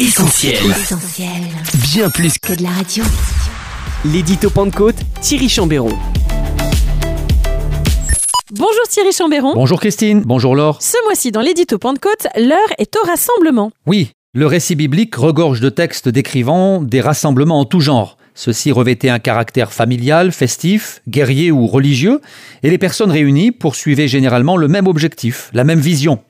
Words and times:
Essentiel. 0.00 0.54
Essentiel. 0.70 1.28
Bien 1.92 2.08
plus 2.08 2.38
Que 2.38 2.52
de 2.52 2.62
la 2.62 2.68
radio. 2.68 3.02
L'édito 4.04 4.48
Pentecôte, 4.48 4.94
Thierry 5.20 5.48
Chambéron. 5.48 5.88
Bonjour 8.52 8.88
Thierry 8.88 9.10
Chambéron. 9.10 9.54
Bonjour 9.54 9.80
Christine, 9.80 10.22
bonjour 10.24 10.54
Laure. 10.54 10.80
Ce 10.80 10.96
mois-ci 11.04 11.32
dans 11.32 11.40
l'édito 11.40 11.78
Pentecôte, 11.78 12.28
l'heure 12.36 12.72
est 12.78 12.94
au 12.94 13.04
rassemblement. 13.04 13.72
Oui, 13.86 14.12
le 14.34 14.46
récit 14.46 14.76
biblique 14.76 15.16
regorge 15.16 15.58
de 15.60 15.68
textes 15.68 16.08
décrivant 16.08 16.80
des 16.80 17.00
rassemblements 17.00 17.58
en 17.58 17.64
tout 17.64 17.80
genre. 17.80 18.18
Ceux-ci 18.34 18.70
revêtaient 18.70 19.08
un 19.08 19.18
caractère 19.18 19.72
familial, 19.72 20.30
festif, 20.30 21.02
guerrier 21.08 21.50
ou 21.50 21.66
religieux, 21.66 22.20
et 22.62 22.70
les 22.70 22.78
personnes 22.78 23.10
réunies 23.10 23.50
poursuivaient 23.50 24.06
généralement 24.06 24.56
le 24.56 24.68
même 24.68 24.86
objectif, 24.86 25.50
la 25.54 25.64
même 25.64 25.80
vision. 25.80 26.20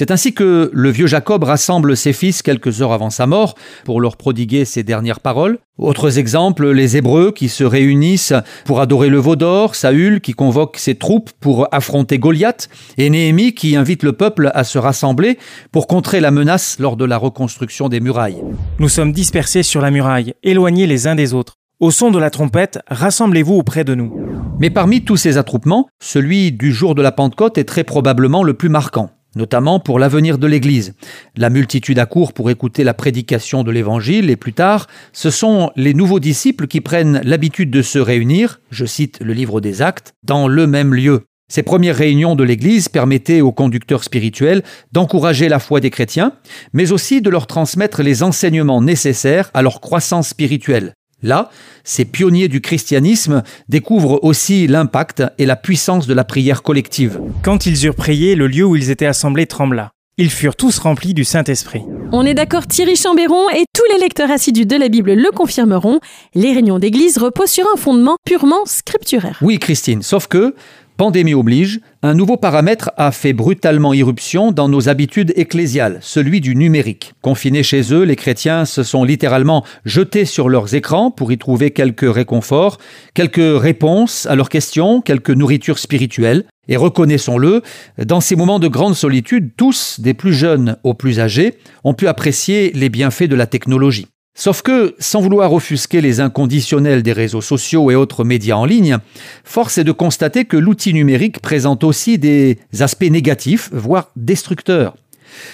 C'est 0.00 0.12
ainsi 0.12 0.32
que 0.32 0.70
le 0.72 0.88
vieux 0.88 1.06
Jacob 1.06 1.44
rassemble 1.44 1.94
ses 1.94 2.14
fils 2.14 2.40
quelques 2.40 2.80
heures 2.80 2.94
avant 2.94 3.10
sa 3.10 3.26
mort 3.26 3.54
pour 3.84 4.00
leur 4.00 4.16
prodiguer 4.16 4.64
ses 4.64 4.82
dernières 4.82 5.20
paroles. 5.20 5.58
Autres 5.76 6.18
exemples, 6.18 6.70
les 6.70 6.96
Hébreux 6.96 7.32
qui 7.32 7.50
se 7.50 7.64
réunissent 7.64 8.32
pour 8.64 8.80
adorer 8.80 9.10
le 9.10 9.18
veau 9.18 9.36
d'or, 9.36 9.74
Saül 9.74 10.22
qui 10.22 10.32
convoque 10.32 10.78
ses 10.78 10.94
troupes 10.94 11.28
pour 11.38 11.68
affronter 11.70 12.18
Goliath, 12.18 12.70
et 12.96 13.10
Néhémie 13.10 13.52
qui 13.52 13.76
invite 13.76 14.02
le 14.02 14.14
peuple 14.14 14.50
à 14.54 14.64
se 14.64 14.78
rassembler 14.78 15.36
pour 15.70 15.86
contrer 15.86 16.20
la 16.20 16.30
menace 16.30 16.78
lors 16.78 16.96
de 16.96 17.04
la 17.04 17.18
reconstruction 17.18 17.90
des 17.90 18.00
murailles. 18.00 18.42
Nous 18.78 18.88
sommes 18.88 19.12
dispersés 19.12 19.62
sur 19.62 19.82
la 19.82 19.90
muraille, 19.90 20.32
éloignés 20.42 20.86
les 20.86 21.08
uns 21.08 21.14
des 21.14 21.34
autres. 21.34 21.56
Au 21.78 21.90
son 21.90 22.10
de 22.10 22.18
la 22.18 22.30
trompette, 22.30 22.78
rassemblez-vous 22.88 23.56
auprès 23.56 23.84
de 23.84 23.94
nous. 23.94 24.16
Mais 24.60 24.70
parmi 24.70 25.04
tous 25.04 25.18
ces 25.18 25.36
attroupements, 25.36 25.88
celui 26.02 26.52
du 26.52 26.72
jour 26.72 26.94
de 26.94 27.02
la 27.02 27.12
Pentecôte 27.12 27.58
est 27.58 27.64
très 27.64 27.84
probablement 27.84 28.42
le 28.42 28.54
plus 28.54 28.70
marquant 28.70 29.10
notamment 29.34 29.80
pour 29.80 29.98
l'avenir 29.98 30.38
de 30.38 30.46
l'Église. 30.46 30.94
La 31.36 31.50
multitude 31.50 31.98
accourt 31.98 32.32
pour 32.32 32.50
écouter 32.50 32.84
la 32.84 32.94
prédication 32.94 33.62
de 33.62 33.70
l'Évangile 33.70 34.30
et 34.30 34.36
plus 34.36 34.52
tard, 34.52 34.86
ce 35.12 35.30
sont 35.30 35.70
les 35.76 35.94
nouveaux 35.94 36.20
disciples 36.20 36.66
qui 36.66 36.80
prennent 36.80 37.20
l'habitude 37.24 37.70
de 37.70 37.82
se 37.82 37.98
réunir, 37.98 38.60
je 38.70 38.84
cite 38.84 39.20
le 39.20 39.32
livre 39.32 39.60
des 39.60 39.82
actes, 39.82 40.14
dans 40.22 40.48
le 40.48 40.66
même 40.66 40.94
lieu. 40.94 41.22
Ces 41.50 41.64
premières 41.64 41.96
réunions 41.96 42.36
de 42.36 42.44
l'Église 42.44 42.88
permettaient 42.88 43.40
aux 43.40 43.50
conducteurs 43.50 44.04
spirituels 44.04 44.62
d'encourager 44.92 45.48
la 45.48 45.58
foi 45.58 45.80
des 45.80 45.90
chrétiens, 45.90 46.34
mais 46.72 46.92
aussi 46.92 47.20
de 47.20 47.28
leur 47.28 47.48
transmettre 47.48 48.04
les 48.04 48.22
enseignements 48.22 48.80
nécessaires 48.80 49.50
à 49.52 49.62
leur 49.62 49.80
croissance 49.80 50.28
spirituelle. 50.28 50.94
Là, 51.22 51.50
ces 51.84 52.04
pionniers 52.04 52.48
du 52.48 52.60
christianisme 52.60 53.42
découvrent 53.68 54.22
aussi 54.22 54.66
l'impact 54.66 55.22
et 55.38 55.46
la 55.46 55.56
puissance 55.56 56.06
de 56.06 56.14
la 56.14 56.24
prière 56.24 56.62
collective. 56.62 57.20
Quand 57.42 57.66
ils 57.66 57.86
eurent 57.86 57.94
prié, 57.94 58.34
le 58.34 58.46
lieu 58.46 58.64
où 58.64 58.76
ils 58.76 58.90
étaient 58.90 59.06
assemblés 59.06 59.46
trembla. 59.46 59.90
Ils 60.18 60.30
furent 60.30 60.56
tous 60.56 60.78
remplis 60.78 61.14
du 61.14 61.24
Saint-Esprit. 61.24 61.82
On 62.12 62.26
est 62.26 62.34
d'accord 62.34 62.66
Thierry 62.66 62.96
Chambéron 62.96 63.48
et 63.50 63.64
tous 63.74 63.84
les 63.92 64.00
lecteurs 64.00 64.30
assidus 64.30 64.66
de 64.66 64.76
la 64.76 64.88
Bible 64.88 65.14
le 65.14 65.30
confirmeront. 65.30 66.00
Les 66.34 66.52
réunions 66.52 66.78
d'église 66.78 67.16
reposent 67.16 67.50
sur 67.50 67.64
un 67.72 67.76
fondement 67.76 68.16
purement 68.26 68.66
scripturaire. 68.66 69.38
Oui 69.40 69.58
Christine, 69.58 70.02
sauf 70.02 70.26
que 70.26 70.54
Pandémie 71.00 71.32
oblige, 71.32 71.80
un 72.02 72.12
nouveau 72.12 72.36
paramètre 72.36 72.90
a 72.98 73.10
fait 73.10 73.32
brutalement 73.32 73.94
irruption 73.94 74.52
dans 74.52 74.68
nos 74.68 74.90
habitudes 74.90 75.32
ecclésiales, 75.34 75.98
celui 76.02 76.42
du 76.42 76.54
numérique. 76.54 77.14
Confinés 77.22 77.62
chez 77.62 77.94
eux, 77.94 78.02
les 78.02 78.16
chrétiens 78.16 78.66
se 78.66 78.82
sont 78.82 79.02
littéralement 79.02 79.64
jetés 79.86 80.26
sur 80.26 80.50
leurs 80.50 80.74
écrans 80.74 81.10
pour 81.10 81.32
y 81.32 81.38
trouver 81.38 81.70
quelques 81.70 82.04
réconforts, 82.14 82.76
quelques 83.14 83.40
réponses 83.40 84.26
à 84.26 84.34
leurs 84.34 84.50
questions, 84.50 85.00
quelques 85.00 85.30
nourritures 85.30 85.78
spirituelles. 85.78 86.44
Et 86.68 86.76
reconnaissons-le, 86.76 87.62
dans 87.96 88.20
ces 88.20 88.36
moments 88.36 88.58
de 88.58 88.68
grande 88.68 88.94
solitude, 88.94 89.52
tous, 89.56 90.00
des 90.00 90.12
plus 90.12 90.34
jeunes 90.34 90.76
aux 90.84 90.92
plus 90.92 91.18
âgés, 91.18 91.54
ont 91.82 91.94
pu 91.94 92.08
apprécier 92.08 92.72
les 92.74 92.90
bienfaits 92.90 93.22
de 93.22 93.36
la 93.36 93.46
technologie. 93.46 94.08
Sauf 94.34 94.62
que, 94.62 94.94
sans 94.98 95.20
vouloir 95.20 95.52
offusquer 95.52 96.00
les 96.00 96.20
inconditionnels 96.20 97.02
des 97.02 97.12
réseaux 97.12 97.40
sociaux 97.40 97.90
et 97.90 97.94
autres 97.94 98.24
médias 98.24 98.56
en 98.56 98.64
ligne, 98.64 98.98
force 99.44 99.78
est 99.78 99.84
de 99.84 99.92
constater 99.92 100.44
que 100.44 100.56
l'outil 100.56 100.94
numérique 100.94 101.40
présente 101.40 101.84
aussi 101.84 102.16
des 102.18 102.58
aspects 102.78 103.10
négatifs, 103.10 103.70
voire 103.72 104.10
destructeurs. 104.16 104.94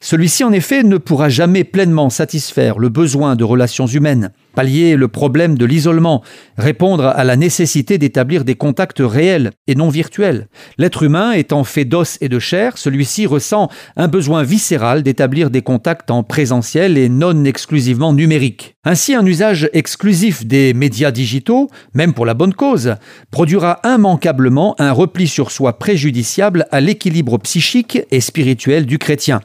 Celui-ci, 0.00 0.44
en 0.44 0.52
effet, 0.52 0.82
ne 0.82 0.98
pourra 0.98 1.28
jamais 1.28 1.64
pleinement 1.64 2.10
satisfaire 2.10 2.78
le 2.78 2.88
besoin 2.88 3.36
de 3.36 3.44
relations 3.44 3.86
humaines, 3.86 4.30
pallier 4.54 4.96
le 4.96 5.08
problème 5.08 5.56
de 5.56 5.64
l'isolement, 5.64 6.22
répondre 6.58 7.06
à 7.06 7.24
la 7.24 7.36
nécessité 7.36 7.98
d'établir 7.98 8.44
des 8.44 8.54
contacts 8.54 9.00
réels 9.00 9.50
et 9.66 9.74
non 9.74 9.88
virtuels. 9.88 10.48
L'être 10.78 11.02
humain 11.02 11.32
étant 11.32 11.64
fait 11.64 11.84
d'os 11.84 12.18
et 12.20 12.28
de 12.28 12.38
chair, 12.38 12.78
celui-ci 12.78 13.26
ressent 13.26 13.68
un 13.96 14.08
besoin 14.08 14.42
viscéral 14.42 15.02
d'établir 15.02 15.50
des 15.50 15.62
contacts 15.62 16.10
en 16.10 16.22
présentiel 16.22 16.98
et 16.98 17.08
non 17.08 17.44
exclusivement 17.44 18.12
numériques. 18.12 18.76
Ainsi, 18.84 19.14
un 19.14 19.26
usage 19.26 19.68
exclusif 19.72 20.46
des 20.46 20.74
médias 20.74 21.10
digitaux, 21.10 21.68
même 21.94 22.14
pour 22.14 22.26
la 22.26 22.34
bonne 22.34 22.54
cause, 22.54 22.94
produira 23.30 23.80
immanquablement 23.84 24.74
un 24.78 24.92
repli 24.92 25.28
sur 25.28 25.50
soi 25.50 25.78
préjudiciable 25.78 26.66
à 26.70 26.80
l'équilibre 26.80 27.38
psychique 27.38 28.00
et 28.10 28.20
spirituel 28.20 28.86
du 28.86 28.98
chrétien. 28.98 29.40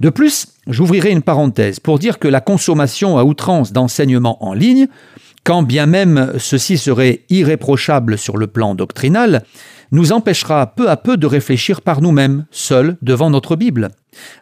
De 0.00 0.10
plus, 0.10 0.46
j'ouvrirai 0.68 1.10
une 1.10 1.22
parenthèse 1.22 1.80
pour 1.80 1.98
dire 1.98 2.18
que 2.18 2.28
la 2.28 2.40
consommation 2.40 3.18
à 3.18 3.24
outrance 3.24 3.72
d'enseignements 3.72 4.44
en 4.44 4.52
ligne, 4.52 4.86
quand 5.44 5.62
bien 5.62 5.86
même 5.86 6.32
ceci 6.38 6.78
serait 6.78 7.24
irréprochable 7.30 8.18
sur 8.18 8.36
le 8.36 8.46
plan 8.46 8.74
doctrinal, 8.74 9.42
nous 9.90 10.12
empêchera 10.12 10.74
peu 10.74 10.90
à 10.90 10.96
peu 10.96 11.16
de 11.16 11.26
réfléchir 11.26 11.80
par 11.80 12.02
nous-mêmes, 12.02 12.44
seuls, 12.50 12.96
devant 13.00 13.30
notre 13.30 13.56
Bible. 13.56 13.88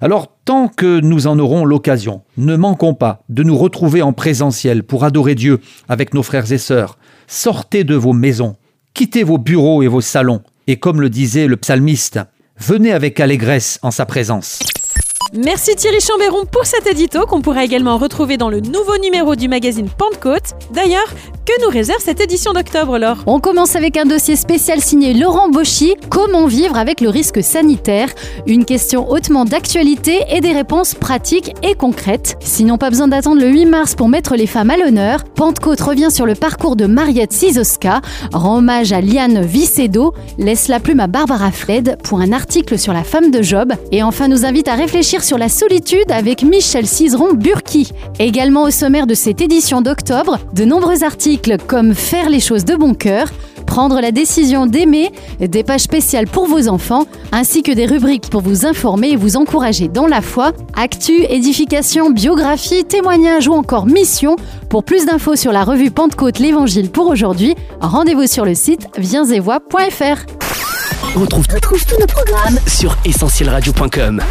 Alors, 0.00 0.28
tant 0.44 0.68
que 0.68 1.00
nous 1.00 1.26
en 1.26 1.38
aurons 1.38 1.64
l'occasion, 1.64 2.22
ne 2.36 2.56
manquons 2.56 2.94
pas 2.94 3.22
de 3.28 3.42
nous 3.42 3.56
retrouver 3.56 4.02
en 4.02 4.12
présentiel 4.12 4.82
pour 4.82 5.04
adorer 5.04 5.34
Dieu 5.34 5.60
avec 5.88 6.14
nos 6.14 6.22
frères 6.22 6.50
et 6.50 6.58
sœurs. 6.58 6.98
Sortez 7.28 7.84
de 7.84 7.94
vos 7.94 8.12
maisons, 8.12 8.56
quittez 8.94 9.22
vos 9.22 9.38
bureaux 9.38 9.82
et 9.82 9.88
vos 9.88 10.00
salons, 10.00 10.42
et 10.66 10.76
comme 10.76 11.00
le 11.00 11.10
disait 11.10 11.46
le 11.46 11.56
psalmiste, 11.56 12.18
venez 12.58 12.92
avec 12.92 13.20
allégresse 13.20 13.78
en 13.82 13.90
sa 13.90 14.06
présence. 14.06 14.60
Merci 15.32 15.74
Thierry 15.74 16.00
Chambéron 16.00 16.44
pour 16.44 16.66
cet 16.66 16.86
édito 16.86 17.26
qu'on 17.26 17.40
pourra 17.40 17.64
également 17.64 17.98
retrouver 17.98 18.36
dans 18.36 18.48
le 18.48 18.60
nouveau 18.60 18.96
numéro 18.98 19.34
du 19.34 19.48
magazine 19.48 19.88
Pentecôte. 19.88 20.54
D'ailleurs, 20.70 21.08
que 21.46 21.62
nous 21.62 21.70
réserve 21.70 22.00
cette 22.02 22.20
édition 22.20 22.52
d'octobre, 22.52 22.98
Laure? 22.98 23.18
On 23.26 23.38
commence 23.38 23.76
avec 23.76 23.96
un 23.96 24.04
dossier 24.04 24.34
spécial 24.34 24.80
signé 24.80 25.14
Laurent 25.14 25.48
Bauchy, 25.48 25.94
Comment 26.10 26.46
vivre 26.46 26.76
avec 26.76 27.00
le 27.00 27.08
risque 27.08 27.42
sanitaire? 27.42 28.08
Une 28.48 28.64
question 28.64 29.08
hautement 29.08 29.44
d'actualité 29.44 30.22
et 30.28 30.40
des 30.40 30.52
réponses 30.52 30.94
pratiques 30.94 31.54
et 31.62 31.74
concrètes. 31.74 32.36
Sinon, 32.40 32.78
pas 32.78 32.90
besoin 32.90 33.06
d'attendre 33.06 33.40
le 33.40 33.48
8 33.48 33.66
mars 33.66 33.94
pour 33.94 34.08
mettre 34.08 34.34
les 34.34 34.48
femmes 34.48 34.70
à 34.70 34.76
l'honneur. 34.76 35.22
Pentecôte 35.22 35.80
revient 35.80 36.10
sur 36.10 36.26
le 36.26 36.34
parcours 36.34 36.74
de 36.74 36.86
Mariette 36.86 37.32
Sisoska, 37.32 38.00
rend 38.32 38.58
hommage 38.58 38.92
à 38.92 39.00
Liane 39.00 39.42
Vicedo, 39.42 40.14
laisse 40.38 40.66
la 40.66 40.80
plume 40.80 41.00
à 41.00 41.06
Barbara 41.06 41.52
Fled 41.52 41.96
pour 42.02 42.20
un 42.20 42.32
article 42.32 42.76
sur 42.76 42.92
la 42.92 43.04
femme 43.04 43.30
de 43.30 43.42
Job 43.42 43.72
et 43.92 44.02
enfin 44.02 44.26
nous 44.26 44.44
invite 44.44 44.66
à 44.66 44.74
réfléchir 44.74 45.22
sur 45.22 45.38
la 45.38 45.48
solitude 45.48 46.10
avec 46.10 46.42
Michel 46.42 46.86
Cizeron-Burki. 46.86 47.92
Également 48.18 48.64
au 48.64 48.70
sommaire 48.70 49.06
de 49.06 49.14
cette 49.14 49.40
édition 49.40 49.80
d'octobre, 49.80 50.40
de 50.52 50.64
nombreux 50.64 51.04
articles 51.04 51.35
comme 51.66 51.94
Faire 51.94 52.28
les 52.28 52.40
choses 52.40 52.64
de 52.64 52.74
bon 52.74 52.94
cœur, 52.94 53.28
Prendre 53.66 54.00
la 54.00 54.12
décision 54.12 54.66
d'aimer, 54.66 55.10
des 55.40 55.64
pages 55.64 55.82
spéciales 55.82 56.26
pour 56.26 56.46
vos 56.46 56.68
enfants, 56.68 57.06
ainsi 57.32 57.62
que 57.62 57.72
des 57.72 57.84
rubriques 57.84 58.30
pour 58.30 58.40
vous 58.40 58.64
informer 58.64 59.10
et 59.10 59.16
vous 59.16 59.36
encourager 59.36 59.88
dans 59.88 60.06
la 60.06 60.22
foi, 60.22 60.52
actu, 60.74 61.24
édification, 61.24 62.10
biographie, 62.10 62.84
témoignages 62.84 63.48
ou 63.48 63.52
encore 63.52 63.86
mission. 63.86 64.36
Pour 64.70 64.84
plus 64.84 65.04
d'infos 65.04 65.36
sur 65.36 65.52
la 65.52 65.64
revue 65.64 65.90
Pentecôte 65.90 66.38
l'Évangile 66.38 66.90
pour 66.90 67.08
aujourd'hui, 67.08 67.54
rendez-vous 67.80 68.26
sur 68.26 68.44
le 68.44 68.54
site 68.54 68.86
viensetvoix.fr. 68.96 70.26
On 71.16 71.20
retrouve 71.20 71.46
tous 71.46 71.98
nos 71.98 72.06
programmes 72.06 72.58
sur 72.66 72.96
essentielradio.com. 73.04 74.22